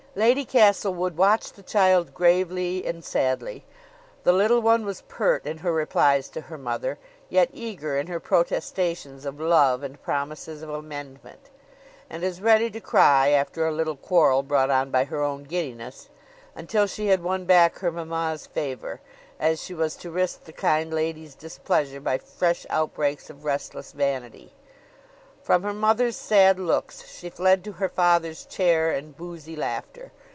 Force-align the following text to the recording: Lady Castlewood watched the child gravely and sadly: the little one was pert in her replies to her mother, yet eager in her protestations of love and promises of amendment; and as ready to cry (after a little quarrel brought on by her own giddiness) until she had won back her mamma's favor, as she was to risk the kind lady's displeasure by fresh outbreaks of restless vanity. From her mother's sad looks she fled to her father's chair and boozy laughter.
Lady 0.13 0.43
Castlewood 0.43 1.15
watched 1.15 1.55
the 1.55 1.63
child 1.63 2.13
gravely 2.13 2.85
and 2.85 3.01
sadly: 3.01 3.63
the 4.25 4.33
little 4.33 4.59
one 4.59 4.83
was 4.85 5.03
pert 5.07 5.45
in 5.45 5.59
her 5.59 5.71
replies 5.71 6.27
to 6.27 6.41
her 6.41 6.57
mother, 6.57 6.99
yet 7.29 7.47
eager 7.53 7.95
in 7.97 8.07
her 8.07 8.19
protestations 8.19 9.23
of 9.25 9.39
love 9.39 9.83
and 9.83 10.03
promises 10.03 10.61
of 10.61 10.69
amendment; 10.69 11.49
and 12.09 12.25
as 12.25 12.41
ready 12.41 12.69
to 12.69 12.81
cry 12.81 13.29
(after 13.29 13.65
a 13.65 13.71
little 13.71 13.95
quarrel 13.95 14.43
brought 14.43 14.69
on 14.69 14.91
by 14.91 15.05
her 15.05 15.21
own 15.23 15.43
giddiness) 15.45 16.09
until 16.57 16.85
she 16.85 17.07
had 17.07 17.23
won 17.23 17.45
back 17.45 17.79
her 17.79 17.89
mamma's 17.89 18.45
favor, 18.45 18.99
as 19.39 19.63
she 19.63 19.73
was 19.73 19.95
to 19.95 20.11
risk 20.11 20.43
the 20.43 20.51
kind 20.51 20.93
lady's 20.93 21.35
displeasure 21.35 22.01
by 22.01 22.17
fresh 22.17 22.65
outbreaks 22.69 23.29
of 23.29 23.45
restless 23.45 23.93
vanity. 23.93 24.51
From 25.43 25.63
her 25.63 25.73
mother's 25.73 26.15
sad 26.15 26.59
looks 26.59 27.03
she 27.11 27.31
fled 27.31 27.63
to 27.63 27.73
her 27.73 27.89
father's 27.89 28.45
chair 28.45 28.91
and 28.91 29.17
boozy 29.17 29.55
laughter. 29.55 30.11